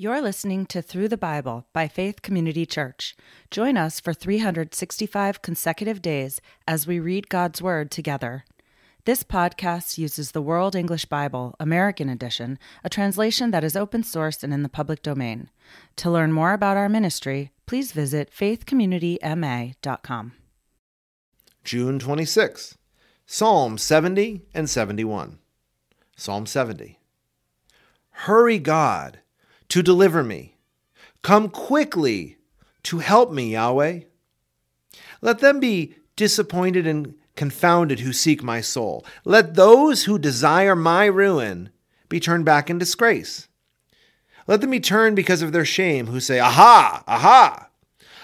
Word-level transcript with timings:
You're 0.00 0.22
listening 0.22 0.66
to 0.66 0.80
Through 0.80 1.08
the 1.08 1.16
Bible 1.16 1.66
by 1.72 1.88
Faith 1.88 2.22
Community 2.22 2.64
Church. 2.64 3.16
Join 3.50 3.76
us 3.76 3.98
for 3.98 4.14
365 4.14 5.42
consecutive 5.42 6.00
days 6.00 6.40
as 6.68 6.86
we 6.86 7.00
read 7.00 7.28
God's 7.28 7.60
Word 7.60 7.90
together. 7.90 8.44
This 9.06 9.24
podcast 9.24 9.98
uses 9.98 10.30
the 10.30 10.40
World 10.40 10.76
English 10.76 11.06
Bible, 11.06 11.56
American 11.58 12.08
Edition, 12.08 12.60
a 12.84 12.88
translation 12.88 13.50
that 13.50 13.64
is 13.64 13.74
open 13.74 14.04
source 14.04 14.44
and 14.44 14.54
in 14.54 14.62
the 14.62 14.68
public 14.68 15.02
domain. 15.02 15.50
To 15.96 16.12
learn 16.12 16.32
more 16.32 16.52
about 16.52 16.76
our 16.76 16.88
ministry, 16.88 17.50
please 17.66 17.90
visit 17.90 18.30
faithcommunityma.com. 18.30 20.32
June 21.64 21.98
26, 21.98 22.78
Psalm 23.26 23.76
70 23.76 24.42
and 24.54 24.70
71. 24.70 25.40
Psalm 26.16 26.46
70. 26.46 27.00
Hurry, 28.10 28.60
God 28.60 29.18
to 29.68 29.82
deliver 29.82 30.22
me. 30.22 30.56
Come 31.22 31.48
quickly 31.48 32.36
to 32.84 32.98
help 32.98 33.30
me, 33.32 33.52
Yahweh. 33.52 34.00
Let 35.20 35.40
them 35.40 35.60
be 35.60 35.96
disappointed 36.16 36.86
and 36.86 37.14
confounded 37.36 38.00
who 38.00 38.12
seek 38.12 38.42
my 38.42 38.60
soul. 38.60 39.04
Let 39.24 39.54
those 39.54 40.04
who 40.04 40.18
desire 40.18 40.74
my 40.74 41.06
ruin 41.06 41.70
be 42.08 42.20
turned 42.20 42.44
back 42.44 42.70
in 42.70 42.78
disgrace. 42.78 43.48
Let 44.46 44.60
them 44.60 44.70
be 44.70 44.80
turned 44.80 45.16
because 45.16 45.42
of 45.42 45.52
their 45.52 45.64
shame 45.64 46.06
who 46.06 46.20
say, 46.20 46.40
Aha, 46.40 47.04
aha. 47.06 47.68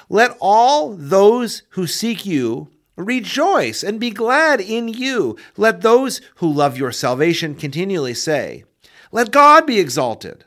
Let 0.08 0.36
all 0.40 0.94
those 0.94 1.62
who 1.70 1.86
seek 1.86 2.24
you 2.24 2.68
rejoice 2.96 3.82
and 3.82 4.00
be 4.00 4.10
glad 4.10 4.60
in 4.60 4.88
you. 4.88 5.36
Let 5.56 5.82
those 5.82 6.20
who 6.36 6.52
love 6.52 6.78
your 6.78 6.92
salvation 6.92 7.54
continually 7.54 8.14
say, 8.14 8.64
Let 9.12 9.30
God 9.30 9.66
be 9.66 9.78
exalted. 9.78 10.44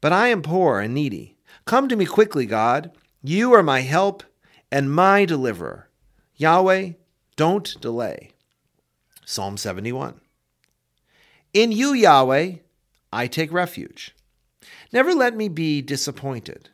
But 0.00 0.12
I 0.12 0.28
am 0.28 0.42
poor 0.42 0.80
and 0.80 0.94
needy. 0.94 1.36
Come 1.64 1.88
to 1.88 1.96
me 1.96 2.06
quickly, 2.06 2.46
God. 2.46 2.92
You 3.22 3.52
are 3.52 3.62
my 3.62 3.80
help 3.80 4.22
and 4.72 4.92
my 4.92 5.24
deliverer. 5.24 5.88
Yahweh, 6.36 6.92
don't 7.36 7.80
delay. 7.80 8.30
Psalm 9.24 9.56
71. 9.56 10.20
In 11.52 11.72
you, 11.72 11.92
Yahweh, 11.92 12.54
I 13.12 13.26
take 13.26 13.52
refuge. 13.52 14.14
Never 14.92 15.14
let 15.14 15.36
me 15.36 15.48
be 15.48 15.82
disappointed. 15.82 16.70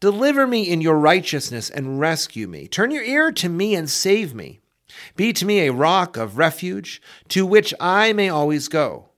Deliver 0.00 0.46
me 0.46 0.62
in 0.62 0.80
your 0.80 0.98
righteousness 0.98 1.70
and 1.70 2.00
rescue 2.00 2.46
me. 2.46 2.68
Turn 2.68 2.90
your 2.90 3.02
ear 3.02 3.32
to 3.32 3.48
me 3.48 3.74
and 3.74 3.88
save 3.88 4.34
me. 4.34 4.60
Be 5.16 5.32
to 5.34 5.44
me 5.44 5.60
a 5.60 5.72
rock 5.72 6.16
of 6.16 6.38
refuge 6.38 7.02
to 7.28 7.46
which 7.46 7.74
I 7.80 8.12
may 8.12 8.28
always 8.28 8.68
go. 8.68 9.08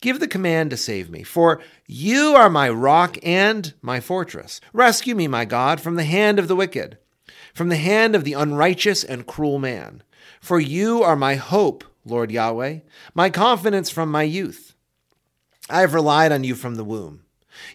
Give 0.00 0.20
the 0.20 0.28
command 0.28 0.70
to 0.70 0.76
save 0.76 1.10
me, 1.10 1.22
for 1.22 1.60
you 1.86 2.34
are 2.34 2.50
my 2.50 2.68
rock 2.68 3.18
and 3.22 3.72
my 3.82 4.00
fortress. 4.00 4.60
Rescue 4.72 5.14
me, 5.14 5.28
my 5.28 5.44
God, 5.44 5.80
from 5.80 5.96
the 5.96 6.04
hand 6.04 6.38
of 6.38 6.48
the 6.48 6.56
wicked, 6.56 6.98
from 7.54 7.68
the 7.68 7.76
hand 7.76 8.14
of 8.14 8.24
the 8.24 8.34
unrighteous 8.34 9.02
and 9.04 9.26
cruel 9.26 9.58
man. 9.58 10.02
For 10.40 10.60
you 10.60 11.02
are 11.02 11.16
my 11.16 11.34
hope, 11.34 11.84
Lord 12.04 12.30
Yahweh, 12.30 12.80
my 13.14 13.30
confidence 13.30 13.90
from 13.90 14.10
my 14.10 14.22
youth. 14.22 14.74
I 15.68 15.80
have 15.80 15.94
relied 15.94 16.32
on 16.32 16.44
you 16.44 16.54
from 16.54 16.76
the 16.76 16.84
womb. 16.84 17.24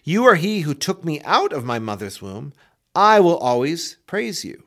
You 0.02 0.24
are 0.24 0.34
he 0.34 0.60
who 0.60 0.74
took 0.74 1.04
me 1.04 1.20
out 1.22 1.52
of 1.52 1.64
my 1.64 1.78
mother's 1.78 2.22
womb. 2.22 2.52
I 2.94 3.20
will 3.20 3.36
always 3.36 3.96
praise 4.06 4.44
you. 4.44 4.64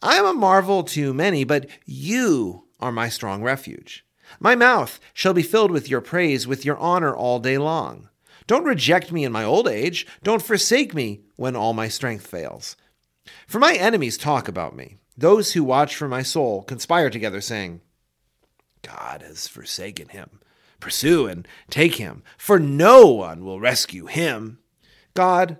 I 0.00 0.16
am 0.16 0.26
a 0.26 0.32
marvel 0.32 0.84
to 0.84 1.12
many, 1.12 1.44
but 1.44 1.66
you 1.84 2.64
are 2.80 2.92
my 2.92 3.08
strong 3.08 3.42
refuge. 3.42 4.04
My 4.40 4.54
mouth 4.54 5.00
shall 5.12 5.34
be 5.34 5.42
filled 5.42 5.70
with 5.70 5.88
your 5.88 6.00
praise, 6.00 6.46
with 6.46 6.64
your 6.64 6.76
honor 6.78 7.14
all 7.14 7.38
day 7.38 7.58
long. 7.58 8.08
Don't 8.46 8.64
reject 8.64 9.12
me 9.12 9.24
in 9.24 9.32
my 9.32 9.44
old 9.44 9.68
age. 9.68 10.06
Don't 10.22 10.42
forsake 10.42 10.94
me 10.94 11.22
when 11.36 11.56
all 11.56 11.72
my 11.72 11.88
strength 11.88 12.26
fails. 12.26 12.76
For 13.46 13.58
my 13.58 13.74
enemies 13.74 14.18
talk 14.18 14.48
about 14.48 14.76
me. 14.76 14.96
Those 15.16 15.52
who 15.52 15.62
watch 15.62 15.94
for 15.94 16.08
my 16.08 16.22
soul 16.22 16.62
conspire 16.62 17.10
together, 17.10 17.40
saying, 17.40 17.80
God 18.82 19.22
has 19.22 19.46
forsaken 19.46 20.08
him. 20.08 20.40
Pursue 20.80 21.26
and 21.26 21.46
take 21.70 21.96
him, 21.96 22.24
for 22.36 22.58
no 22.58 23.06
one 23.06 23.44
will 23.44 23.60
rescue 23.60 24.06
him. 24.06 24.58
God, 25.14 25.58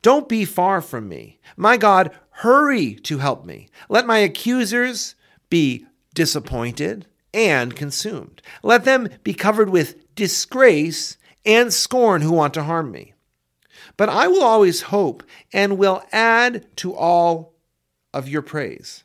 don't 0.00 0.28
be 0.28 0.44
far 0.44 0.80
from 0.80 1.08
me. 1.08 1.38
My 1.56 1.76
God, 1.76 2.10
hurry 2.30 2.94
to 2.96 3.18
help 3.18 3.44
me. 3.44 3.68
Let 3.88 4.06
my 4.06 4.18
accusers 4.18 5.14
be 5.48 5.86
disappointed 6.14 7.06
and 7.34 7.74
consumed. 7.74 8.42
Let 8.62 8.84
them 8.84 9.08
be 9.22 9.34
covered 9.34 9.70
with 9.70 10.14
disgrace 10.14 11.16
and 11.44 11.72
scorn 11.72 12.22
who 12.22 12.32
want 12.32 12.54
to 12.54 12.64
harm 12.64 12.90
me. 12.90 13.14
But 13.96 14.08
I 14.08 14.28
will 14.28 14.42
always 14.42 14.82
hope 14.82 15.22
and 15.52 15.78
will 15.78 16.02
add 16.12 16.66
to 16.76 16.94
all 16.94 17.54
of 18.14 18.28
your 18.28 18.42
praise. 18.42 19.04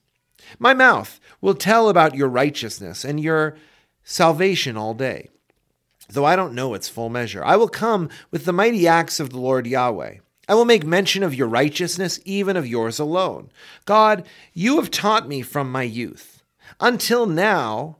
My 0.59 0.73
mouth 0.73 1.19
will 1.41 1.55
tell 1.55 1.89
about 1.89 2.15
your 2.15 2.29
righteousness 2.29 3.03
and 3.03 3.19
your 3.19 3.57
salvation 4.03 4.77
all 4.77 4.93
day. 4.93 5.29
Though 6.09 6.25
I 6.25 6.37
don't 6.37 6.53
know 6.55 6.73
its 6.73 6.87
full 6.87 7.09
measure, 7.09 7.43
I 7.43 7.57
will 7.57 7.67
come 7.67 8.09
with 8.31 8.45
the 8.45 8.53
mighty 8.53 8.87
acts 8.87 9.19
of 9.19 9.31
the 9.31 9.39
Lord 9.39 9.67
Yahweh. 9.67 10.17
I 10.47 10.53
will 10.53 10.63
make 10.63 10.85
mention 10.85 11.23
of 11.23 11.35
your 11.35 11.47
righteousness, 11.47 12.21
even 12.23 12.55
of 12.55 12.65
yours 12.65 12.99
alone. 12.99 13.51
God, 13.83 14.25
you 14.53 14.77
have 14.77 14.89
taught 14.89 15.27
me 15.27 15.41
from 15.41 15.69
my 15.69 15.83
youth. 15.83 16.43
Until 16.79 17.25
now, 17.25 17.97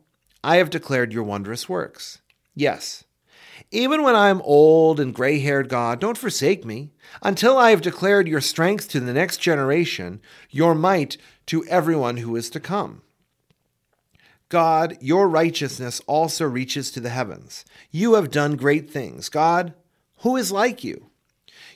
I 0.47 0.55
have 0.55 0.69
declared 0.69 1.11
your 1.11 1.23
wondrous 1.23 1.67
works. 1.67 2.21
Yes, 2.55 3.03
even 3.69 4.01
when 4.01 4.15
I 4.15 4.29
am 4.29 4.41
old 4.45 4.97
and 4.97 5.13
gray 5.13 5.39
haired, 5.39 5.67
God, 5.67 5.99
don't 5.99 6.17
forsake 6.17 6.63
me 6.63 6.93
until 7.21 7.57
I 7.57 7.71
have 7.71 7.81
declared 7.81 8.29
your 8.29 8.39
strength 8.39 8.87
to 8.91 9.01
the 9.01 9.11
next 9.11 9.39
generation, 9.39 10.21
your 10.49 10.73
might 10.73 11.17
to 11.47 11.65
everyone 11.65 12.15
who 12.15 12.37
is 12.37 12.49
to 12.51 12.61
come. 12.61 13.01
God, 14.47 14.97
your 15.01 15.27
righteousness 15.27 15.99
also 16.07 16.45
reaches 16.45 16.91
to 16.91 17.01
the 17.01 17.09
heavens. 17.09 17.65
You 17.91 18.13
have 18.13 18.31
done 18.31 18.55
great 18.55 18.89
things. 18.89 19.27
God, 19.27 19.73
who 20.19 20.37
is 20.37 20.49
like 20.49 20.81
you? 20.81 21.09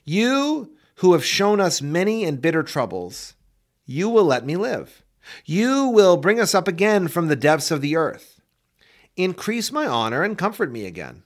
You 0.06 0.78
who 0.96 1.12
have 1.12 1.26
shown 1.26 1.60
us 1.60 1.82
many 1.82 2.24
and 2.24 2.42
bitter 2.42 2.64
troubles, 2.64 3.34
you 3.86 4.08
will 4.08 4.24
let 4.24 4.46
me 4.46 4.56
live. 4.56 5.04
You 5.44 5.88
will 5.88 6.16
bring 6.16 6.40
us 6.40 6.56
up 6.56 6.70
again 6.70 7.10
from 7.10 7.28
the 7.28 7.36
depths 7.36 7.70
of 7.70 7.82
the 7.82 7.98
earth. 7.98 8.41
Increase 9.24 9.72
my 9.72 9.86
honor 9.86 10.24
and 10.24 10.36
comfort 10.36 10.72
me 10.72 10.88
again. 10.88 11.22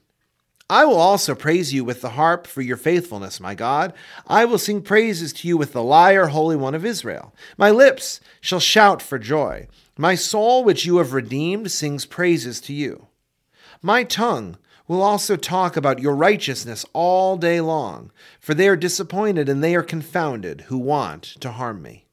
I 0.68 0.84
will 0.84 0.98
also 0.98 1.34
praise 1.34 1.72
you 1.72 1.82
with 1.82 2.02
the 2.02 2.10
harp 2.10 2.46
for 2.46 2.60
your 2.60 2.76
faithfulness, 2.76 3.40
my 3.40 3.54
God. 3.54 3.94
I 4.26 4.44
will 4.44 4.58
sing 4.58 4.82
praises 4.82 5.32
to 5.34 5.48
you 5.48 5.56
with 5.56 5.72
the 5.72 5.82
lyre, 5.82 6.26
Holy 6.26 6.56
One 6.56 6.74
of 6.74 6.84
Israel. 6.84 7.32
My 7.56 7.70
lips 7.70 8.20
shall 8.42 8.60
shout 8.60 9.00
for 9.00 9.18
joy. 9.18 9.68
My 9.96 10.14
soul, 10.14 10.62
which 10.62 10.84
you 10.84 10.98
have 10.98 11.14
redeemed, 11.14 11.70
sings 11.70 12.04
praises 12.04 12.60
to 12.62 12.74
you. 12.74 13.06
My 13.80 14.04
tongue 14.04 14.58
will 14.86 15.02
also 15.02 15.36
talk 15.36 15.74
about 15.74 16.00
your 16.00 16.14
righteousness 16.14 16.84
all 16.92 17.38
day 17.38 17.62
long, 17.62 18.12
for 18.40 18.52
they 18.52 18.68
are 18.68 18.76
disappointed 18.76 19.48
and 19.48 19.64
they 19.64 19.74
are 19.74 19.82
confounded 19.82 20.62
who 20.62 20.76
want 20.76 21.22
to 21.22 21.52
harm 21.52 21.80
me. 21.80 22.06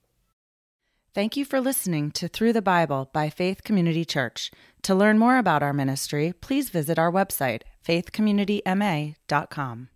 Thank 1.14 1.38
you 1.38 1.46
for 1.46 1.62
listening 1.62 2.10
to 2.14 2.28
Through 2.28 2.54
the 2.54 2.62
Bible 2.62 3.12
by 3.14 3.30
Faith 3.30 3.64
Community 3.64 4.04
Church. 4.04 4.50
To 4.84 4.94
learn 4.94 5.18
more 5.18 5.38
about 5.38 5.64
our 5.64 5.74
ministry, 5.74 6.34
please 6.42 6.70
visit 6.70 7.00
our 7.00 7.12
website, 7.12 7.62
faithcommunityma.com. 7.88 9.90